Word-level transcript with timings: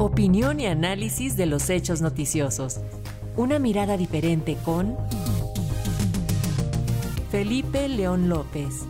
Opinión 0.00 0.60
y 0.60 0.66
análisis 0.66 1.36
de 1.36 1.44
los 1.44 1.68
hechos 1.68 2.00
noticiosos. 2.00 2.80
Una 3.36 3.58
mirada 3.58 3.98
diferente 3.98 4.56
con 4.64 4.96
Felipe 7.30 7.86
León 7.86 8.30
López. 8.30 8.86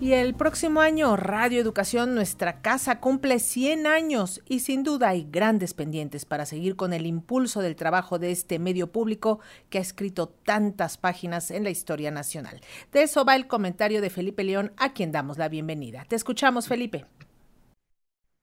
Y 0.00 0.12
el 0.12 0.34
próximo 0.34 0.82
año 0.82 1.16
Radio 1.16 1.60
Educación 1.60 2.14
Nuestra 2.14 2.60
Casa 2.60 3.00
cumple 3.00 3.40
100 3.40 3.88
años 3.88 4.40
y 4.46 4.60
sin 4.60 4.84
duda 4.84 5.08
hay 5.08 5.26
grandes 5.28 5.74
pendientes 5.74 6.24
para 6.24 6.46
seguir 6.46 6.76
con 6.76 6.92
el 6.92 7.04
impulso 7.04 7.60
del 7.60 7.74
trabajo 7.74 8.20
de 8.20 8.30
este 8.30 8.60
medio 8.60 8.92
público 8.92 9.40
que 9.68 9.78
ha 9.78 9.80
escrito 9.80 10.28
tantas 10.28 10.96
páginas 10.96 11.50
en 11.50 11.64
la 11.64 11.70
historia 11.70 12.12
nacional. 12.12 12.60
De 12.92 13.02
eso 13.02 13.24
va 13.24 13.34
el 13.34 13.48
comentario 13.48 14.00
de 14.00 14.10
Felipe 14.10 14.44
León, 14.44 14.70
a 14.76 14.92
quien 14.92 15.10
damos 15.10 15.38
la 15.38 15.48
bienvenida. 15.48 16.06
Te 16.08 16.14
escuchamos, 16.14 16.68
Felipe. 16.68 17.04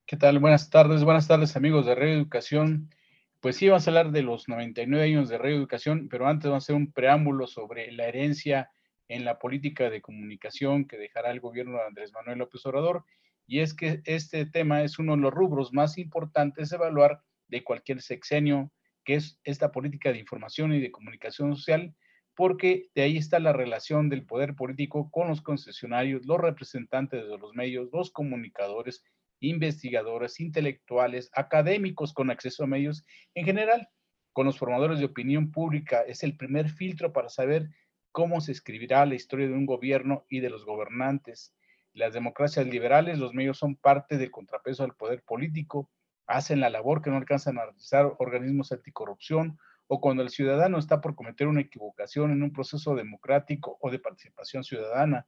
¿Qué 0.08 0.18
tal? 0.18 0.38
Buenas 0.38 0.70
tardes, 0.70 1.04
buenas 1.04 1.28
tardes 1.28 1.56
amigos 1.56 1.88
de 1.88 1.96
Radio 1.96 2.14
Educación. 2.14 2.92
Pues 3.40 3.56
sí, 3.56 3.68
vamos 3.68 3.88
a 3.88 3.90
hablar 3.90 4.12
de 4.12 4.22
los 4.22 4.48
99 4.48 5.04
años 5.04 5.30
de 5.30 5.40
Radio 5.40 5.56
Educación, 5.56 6.10
pero 6.10 6.28
antes 6.28 6.48
vamos 6.48 6.64
a 6.64 6.66
hacer 6.66 6.76
un 6.76 6.92
preámbulo 6.92 7.48
sobre 7.48 7.92
la 7.92 8.06
herencia 8.06 8.70
en 9.08 9.26
la 9.26 9.40
política 9.40 9.90
de 9.90 10.04
comunicación 10.04 10.86
que 10.86 11.00
dejará 11.00 11.32
el 11.32 11.40
gobierno 11.40 11.80
de 11.80 11.88
Andrés 11.88 12.14
Manuel 12.14 12.38
López 12.38 12.64
Obrador. 12.68 13.04
Y 13.48 13.62
es 13.62 13.74
que 13.74 14.04
este 14.06 14.46
tema 14.46 14.84
es 14.84 15.00
uno 15.00 15.16
de 15.16 15.24
los 15.24 15.34
rubros 15.34 15.74
más 15.74 15.98
importantes 15.98 16.70
de 16.70 16.76
evaluar 16.76 17.22
de 17.48 17.64
cualquier 17.64 18.00
sexenio, 18.00 18.72
que 19.06 19.16
es 19.16 19.40
esta 19.44 19.72
política 19.72 20.12
de 20.12 20.20
información 20.20 20.72
y 20.72 20.82
de 20.82 20.92
comunicación 20.92 21.56
social, 21.56 21.96
porque 22.36 22.90
de 22.94 23.02
ahí 23.02 23.18
está 23.18 23.40
la 23.40 23.54
relación 23.54 24.10
del 24.10 24.24
poder 24.24 24.54
político 24.54 25.10
con 25.10 25.30
los 25.30 25.42
concesionarios, 25.42 26.28
los 26.28 26.40
representantes 26.40 27.28
de 27.28 27.38
los 27.40 27.56
medios, 27.56 27.90
los 27.92 28.12
comunicadores, 28.12 29.04
investigadores, 29.40 30.40
intelectuales, 30.40 31.30
académicos 31.34 32.14
con 32.14 32.32
acceso 32.32 32.64
a 32.64 32.68
medios, 32.68 33.06
en 33.34 33.46
general, 33.46 33.90
con 34.34 34.46
los 34.46 34.58
formadores 34.58 35.00
de 35.00 35.06
opinión 35.06 35.52
pública. 35.52 36.02
Es 36.02 36.24
el 36.24 36.36
primer 36.36 36.70
filtro 36.70 37.14
para 37.14 37.30
saber 37.30 37.70
cómo 38.12 38.42
se 38.42 38.52
escribirá 38.52 39.06
la 39.06 39.16
historia 39.16 39.48
de 39.48 39.54
un 39.54 39.66
gobierno 39.66 40.26
y 40.30 40.40
de 40.40 40.50
los 40.50 40.66
gobernantes. 40.66 41.54
Las 41.94 42.14
democracias 42.14 42.66
liberales, 42.66 43.20
los 43.20 43.34
medios 43.34 43.58
son 43.58 43.76
parte 43.76 44.18
del 44.18 44.32
contrapeso 44.32 44.84
del 44.84 44.96
poder 44.96 45.24
político, 45.24 45.90
hacen 46.28 46.60
la 46.60 46.70
labor 46.70 47.02
que 47.02 47.10
no 47.10 47.18
alcanzan 47.18 47.58
a 47.58 47.66
realizar 47.66 48.14
organismos 48.18 48.72
anticorrupción 48.72 49.58
o 49.88 50.02
cuando 50.02 50.24
el 50.24 50.30
ciudadano 50.30 50.78
está 50.80 51.02
por 51.02 51.16
cometer 51.16 51.48
una 51.48 51.62
equivocación 51.62 52.32
en 52.32 52.44
un 52.44 52.52
proceso 52.52 52.96
democrático 52.96 53.78
o 53.80 53.92
de 53.92 54.00
participación 54.00 54.64
ciudadana. 54.64 55.28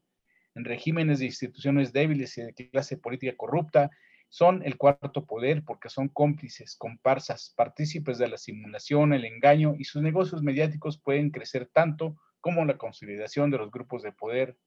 En 0.58 0.66
regímenes 0.66 1.20
de 1.20 1.26
instituciones 1.26 1.94
débiles 1.94 2.36
y 2.40 2.42
de 2.42 2.54
clase 2.72 2.98
política 2.98 3.38
corrupta, 3.38 3.92
son 4.28 4.64
el 4.66 4.76
cuarto 4.76 5.24
poder 5.28 5.64
porque 5.64 5.88
son 5.88 6.08
cómplices, 6.10 6.76
comparsas, 6.76 7.54
partícipes 7.56 8.18
de 8.18 8.28
la 8.28 8.40
simulación, 8.40 9.14
el 9.14 9.26
engaño 9.26 9.76
y 9.78 9.84
sus 9.84 10.02
negocios 10.02 10.42
mediáticos 10.42 10.98
pueden 10.98 11.30
crecer 11.30 11.68
tanto 11.68 12.18
como 12.42 12.66
la 12.66 12.76
consolidación 12.76 13.52
de 13.52 13.60
los 13.60 13.70
grupos 13.70 14.02
de 14.02 14.12
poder. 14.12 14.58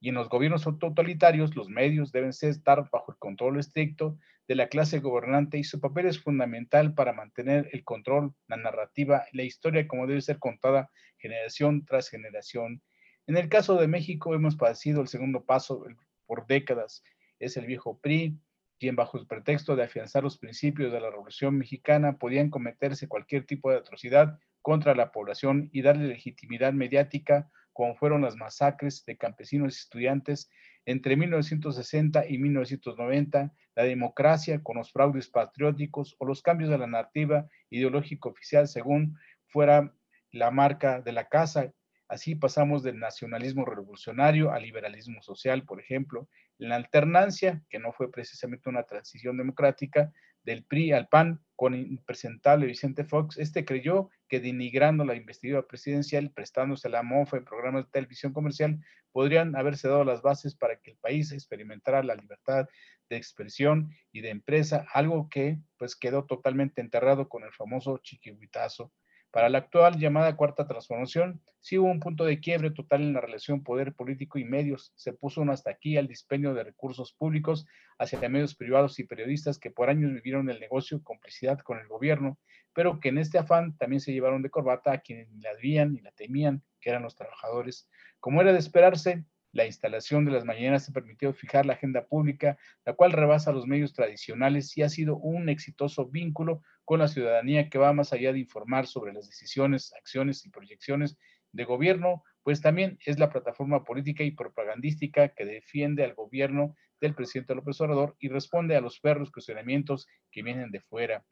Y 0.00 0.08
en 0.08 0.16
los 0.16 0.28
gobiernos 0.28 0.64
totalitarios, 0.80 1.54
los 1.54 1.68
medios 1.68 2.10
deben 2.10 2.30
estar 2.30 2.90
bajo 2.90 3.12
el 3.12 3.18
control 3.18 3.60
estricto 3.60 4.18
de 4.48 4.56
la 4.56 4.66
clase 4.66 4.98
gobernante 4.98 5.58
y 5.58 5.64
su 5.64 5.80
papel 5.80 6.06
es 6.06 6.20
fundamental 6.20 6.92
para 6.92 7.12
mantener 7.12 7.70
el 7.72 7.84
control, 7.84 8.34
la 8.48 8.56
narrativa 8.56 9.24
la 9.30 9.44
historia 9.44 9.86
como 9.86 10.08
debe 10.08 10.22
ser 10.22 10.40
contada 10.40 10.90
generación 11.18 11.84
tras 11.84 12.08
generación. 12.08 12.82
En 13.28 13.36
el 13.36 13.48
caso 13.48 13.76
de 13.76 13.88
México 13.88 14.34
hemos 14.34 14.54
padecido 14.54 15.00
el 15.00 15.08
segundo 15.08 15.44
paso 15.44 15.84
por 16.26 16.46
décadas. 16.46 17.02
Es 17.40 17.56
el 17.56 17.66
viejo 17.66 17.98
PRI, 17.98 18.38
quien 18.78 18.94
bajo 18.94 19.18
el 19.18 19.26
pretexto 19.26 19.74
de 19.74 19.82
afianzar 19.82 20.22
los 20.22 20.38
principios 20.38 20.92
de 20.92 21.00
la 21.00 21.10
Revolución 21.10 21.58
Mexicana 21.58 22.18
podían 22.18 22.50
cometerse 22.50 23.08
cualquier 23.08 23.44
tipo 23.44 23.70
de 23.70 23.78
atrocidad 23.78 24.38
contra 24.62 24.94
la 24.94 25.10
población 25.10 25.70
y 25.72 25.82
darle 25.82 26.06
legitimidad 26.06 26.72
mediática, 26.72 27.50
como 27.72 27.96
fueron 27.96 28.22
las 28.22 28.36
masacres 28.36 29.04
de 29.06 29.16
campesinos 29.16 29.74
y 29.74 29.80
estudiantes 29.80 30.48
entre 30.84 31.16
1960 31.16 32.28
y 32.28 32.38
1990, 32.38 33.52
la 33.74 33.82
democracia 33.82 34.62
con 34.62 34.76
los 34.76 34.92
fraudes 34.92 35.28
patrióticos 35.28 36.14
o 36.18 36.26
los 36.26 36.42
cambios 36.42 36.70
de 36.70 36.78
la 36.78 36.86
narrativa 36.86 37.48
ideológica 37.70 38.28
oficial 38.28 38.68
según 38.68 39.18
fuera 39.48 39.92
la 40.30 40.52
marca 40.52 41.00
de 41.00 41.12
la 41.12 41.28
casa. 41.28 41.72
Así 42.08 42.34
pasamos 42.34 42.82
del 42.82 42.98
nacionalismo 42.98 43.64
revolucionario 43.64 44.52
al 44.52 44.62
liberalismo 44.62 45.22
social, 45.22 45.64
por 45.64 45.80
ejemplo, 45.80 46.28
en 46.58 46.68
la 46.68 46.76
alternancia, 46.76 47.62
que 47.68 47.78
no 47.78 47.92
fue 47.92 48.10
precisamente 48.10 48.68
una 48.68 48.84
transición 48.84 49.36
democrática, 49.36 50.12
del 50.46 50.64
PRI 50.64 50.92
al 50.92 51.08
PAN 51.08 51.42
con 51.56 51.74
impresentable 51.74 52.66
Vicente 52.66 53.04
Fox, 53.04 53.36
este 53.36 53.64
creyó 53.64 54.10
que 54.28 54.38
denigrando 54.38 55.04
la 55.04 55.16
investidura 55.16 55.66
presidencial, 55.66 56.30
prestándose 56.30 56.88
la 56.88 57.02
mofa 57.02 57.36
en 57.36 57.44
programas 57.44 57.84
de 57.84 57.90
televisión 57.90 58.32
comercial, 58.32 58.78
podrían 59.10 59.56
haberse 59.56 59.88
dado 59.88 60.04
las 60.04 60.22
bases 60.22 60.54
para 60.54 60.76
que 60.76 60.92
el 60.92 60.98
país 60.98 61.32
experimentara 61.32 62.02
la 62.04 62.14
libertad 62.14 62.68
de 63.08 63.16
expresión 63.16 63.90
y 64.12 64.20
de 64.20 64.30
empresa, 64.30 64.86
algo 64.92 65.28
que 65.28 65.58
pues 65.78 65.96
quedó 65.96 66.24
totalmente 66.26 66.80
enterrado 66.80 67.28
con 67.28 67.42
el 67.42 67.52
famoso 67.52 67.98
chiquihuitazo 67.98 68.92
para 69.36 69.50
la 69.50 69.58
actual 69.58 69.98
llamada 69.98 70.34
cuarta 70.34 70.66
transformación, 70.66 71.42
sí 71.60 71.76
hubo 71.76 71.90
un 71.90 72.00
punto 72.00 72.24
de 72.24 72.40
quiebre 72.40 72.70
total 72.70 73.02
en 73.02 73.12
la 73.12 73.20
relación 73.20 73.62
poder 73.62 73.92
político 73.92 74.38
y 74.38 74.46
medios. 74.46 74.94
Se 74.96 75.12
puso 75.12 75.42
uno 75.42 75.52
hasta 75.52 75.68
aquí 75.68 75.98
al 75.98 76.08
dispendio 76.08 76.54
de 76.54 76.64
recursos 76.64 77.12
públicos 77.12 77.66
hacia 77.98 78.30
medios 78.30 78.54
privados 78.54 78.98
y 78.98 79.04
periodistas 79.04 79.58
que 79.58 79.70
por 79.70 79.90
años 79.90 80.10
vivieron 80.14 80.48
el 80.48 80.58
negocio 80.58 81.04
complicidad 81.04 81.58
con 81.58 81.78
el 81.78 81.86
gobierno, 81.86 82.38
pero 82.72 82.98
que 82.98 83.10
en 83.10 83.18
este 83.18 83.36
afán 83.36 83.76
también 83.76 84.00
se 84.00 84.14
llevaron 84.14 84.40
de 84.40 84.48
corbata 84.48 84.92
a 84.92 85.00
quienes 85.00 85.28
la 85.32 85.52
debían 85.52 85.94
y 85.94 86.00
la 86.00 86.12
temían, 86.12 86.62
que 86.80 86.88
eran 86.88 87.02
los 87.02 87.14
trabajadores. 87.14 87.90
Como 88.20 88.40
era 88.40 88.54
de 88.54 88.58
esperarse, 88.58 89.26
la 89.56 89.64
instalación 89.64 90.26
de 90.26 90.32
las 90.32 90.44
mañanas 90.44 90.84
se 90.84 90.92
permitió 90.92 91.32
fijar 91.32 91.64
la 91.64 91.72
agenda 91.72 92.04
pública, 92.04 92.58
la 92.84 92.92
cual 92.92 93.12
rebasa 93.12 93.52
los 93.52 93.66
medios 93.66 93.94
tradicionales 93.94 94.76
y 94.76 94.82
ha 94.82 94.90
sido 94.90 95.16
un 95.16 95.48
exitoso 95.48 96.06
vínculo 96.06 96.62
con 96.84 96.98
la 96.98 97.08
ciudadanía 97.08 97.70
que 97.70 97.78
va 97.78 97.94
más 97.94 98.12
allá 98.12 98.34
de 98.34 98.38
informar 98.38 98.86
sobre 98.86 99.14
las 99.14 99.26
decisiones, 99.26 99.94
acciones 99.94 100.44
y 100.44 100.50
proyecciones 100.50 101.16
de 101.52 101.64
gobierno, 101.64 102.22
pues 102.42 102.60
también 102.60 102.98
es 103.06 103.18
la 103.18 103.30
plataforma 103.30 103.82
política 103.82 104.22
y 104.24 104.30
propagandística 104.30 105.30
que 105.30 105.46
defiende 105.46 106.04
al 106.04 106.14
gobierno 106.14 106.76
del 107.00 107.14
presidente 107.14 107.54
López 107.54 107.80
Obrador 107.80 108.14
y 108.18 108.28
responde 108.28 108.76
a 108.76 108.82
los 108.82 109.00
perros 109.00 109.30
cuestionamientos 109.30 110.06
que 110.30 110.42
vienen 110.42 110.70
de 110.70 110.80
fuera. 110.80 111.24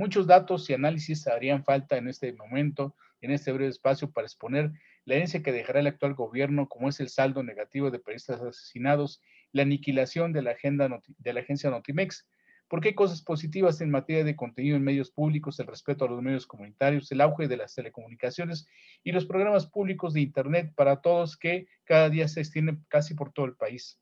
Muchos 0.00 0.26
datos 0.26 0.70
y 0.70 0.72
análisis 0.72 1.26
harían 1.26 1.62
falta 1.62 1.98
en 1.98 2.08
este 2.08 2.32
momento, 2.32 2.96
en 3.20 3.32
este 3.32 3.52
breve 3.52 3.68
espacio, 3.68 4.10
para 4.10 4.26
exponer 4.26 4.72
la 5.04 5.16
herencia 5.16 5.42
que 5.42 5.52
dejará 5.52 5.80
el 5.80 5.88
actual 5.88 6.14
gobierno, 6.14 6.70
como 6.70 6.88
es 6.88 7.00
el 7.00 7.10
saldo 7.10 7.42
negativo 7.42 7.90
de 7.90 7.98
periodistas 7.98 8.40
asesinados, 8.40 9.20
la 9.52 9.60
aniquilación 9.60 10.32
de 10.32 10.40
la, 10.40 10.52
agenda 10.52 10.88
de 11.18 11.32
la 11.34 11.40
agencia 11.40 11.68
Notimex, 11.68 12.26
porque 12.66 12.88
hay 12.88 12.94
cosas 12.94 13.20
positivas 13.20 13.82
en 13.82 13.90
materia 13.90 14.24
de 14.24 14.36
contenido 14.36 14.74
en 14.78 14.84
medios 14.84 15.10
públicos, 15.10 15.60
el 15.60 15.66
respeto 15.66 16.06
a 16.06 16.08
los 16.08 16.22
medios 16.22 16.46
comunitarios, 16.46 17.12
el 17.12 17.20
auge 17.20 17.46
de 17.46 17.58
las 17.58 17.74
telecomunicaciones 17.74 18.66
y 19.04 19.12
los 19.12 19.26
programas 19.26 19.66
públicos 19.66 20.14
de 20.14 20.22
Internet 20.22 20.72
para 20.74 21.02
todos 21.02 21.36
que 21.36 21.66
cada 21.84 22.08
día 22.08 22.26
se 22.26 22.40
extienden 22.40 22.86
casi 22.88 23.12
por 23.12 23.34
todo 23.34 23.44
el 23.44 23.54
país. 23.54 24.00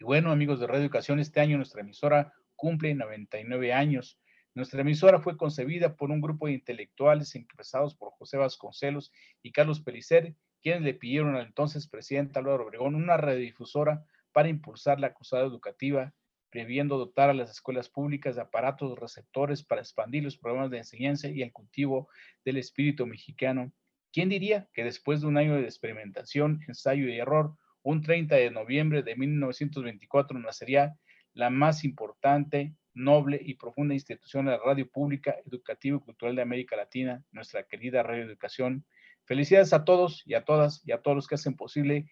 Y 0.00 0.04
bueno, 0.04 0.32
amigos 0.32 0.58
de 0.58 0.66
Radio 0.66 0.80
Educación, 0.80 1.20
este 1.20 1.38
año 1.38 1.56
nuestra 1.56 1.82
emisora 1.82 2.32
cumple 2.56 2.92
99 2.96 3.72
años. 3.72 4.18
Nuestra 4.58 4.80
emisora 4.80 5.20
fue 5.20 5.36
concebida 5.36 5.94
por 5.94 6.10
un 6.10 6.20
grupo 6.20 6.48
de 6.48 6.54
intelectuales 6.54 7.32
encabezados 7.36 7.94
por 7.94 8.10
José 8.10 8.38
Vasconcelos 8.38 9.12
y 9.40 9.52
Carlos 9.52 9.80
Pelicer, 9.80 10.34
quienes 10.60 10.82
le 10.82 10.94
pidieron 10.94 11.36
al 11.36 11.46
entonces 11.46 11.86
presidente 11.86 12.40
Álvaro 12.40 12.66
Obregón 12.66 12.96
una 12.96 13.16
radiodifusora 13.16 14.04
para 14.32 14.48
impulsar 14.48 14.98
la 14.98 15.06
acusada 15.06 15.44
educativa, 15.44 16.12
previendo 16.50 16.98
dotar 16.98 17.30
a 17.30 17.34
las 17.34 17.52
escuelas 17.52 17.88
públicas 17.88 18.34
de 18.34 18.42
aparatos 18.42 18.98
receptores 18.98 19.62
para 19.62 19.80
expandir 19.80 20.24
los 20.24 20.36
programas 20.36 20.72
de 20.72 20.78
enseñanza 20.78 21.28
y 21.28 21.42
el 21.42 21.52
cultivo 21.52 22.08
del 22.44 22.56
espíritu 22.56 23.06
mexicano. 23.06 23.70
¿Quién 24.12 24.28
diría 24.28 24.68
que 24.74 24.82
después 24.82 25.20
de 25.20 25.28
un 25.28 25.36
año 25.36 25.54
de 25.54 25.62
experimentación, 25.62 26.64
ensayo 26.66 27.06
y 27.08 27.16
error, 27.20 27.54
un 27.84 28.02
30 28.02 28.34
de 28.34 28.50
noviembre 28.50 29.04
de 29.04 29.14
1924 29.14 30.36
nacería 30.40 30.98
la 31.32 31.48
más 31.48 31.84
importante 31.84 32.74
noble 32.98 33.40
y 33.42 33.54
profunda 33.54 33.94
institución 33.94 34.46
de 34.46 34.52
la 34.52 34.58
radio 34.58 34.90
pública, 34.90 35.36
educativa 35.46 35.96
y 35.96 36.00
cultural 36.00 36.36
de 36.36 36.42
América 36.42 36.76
Latina, 36.76 37.22
nuestra 37.32 37.62
querida 37.62 38.02
Radio 38.02 38.24
Educación. 38.24 38.84
Felicidades 39.24 39.72
a 39.72 39.84
todos 39.84 40.22
y 40.26 40.34
a 40.34 40.44
todas 40.44 40.82
y 40.84 40.92
a 40.92 41.00
todos 41.00 41.16
los 41.16 41.26
que 41.26 41.36
hacen 41.36 41.54
posible 41.54 42.10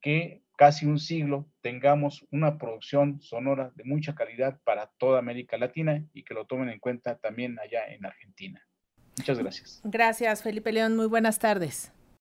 que 0.00 0.42
casi 0.56 0.86
un 0.86 0.98
siglo 0.98 1.48
tengamos 1.62 2.26
una 2.30 2.58
producción 2.58 3.20
sonora 3.20 3.72
de 3.74 3.84
mucha 3.84 4.14
calidad 4.14 4.60
para 4.64 4.90
toda 4.98 5.18
América 5.18 5.56
Latina 5.56 6.04
y 6.12 6.24
que 6.24 6.34
lo 6.34 6.46
tomen 6.46 6.68
en 6.68 6.78
cuenta 6.78 7.16
también 7.18 7.58
allá 7.58 7.86
en 7.86 8.04
Argentina. 8.04 8.62
Muchas 9.16 9.38
gracias. 9.38 9.80
Gracias, 9.84 10.42
Felipe 10.42 10.72
León. 10.72 10.96
Muy 10.96 11.06
buenas 11.06 11.38
tardes. 11.38 11.93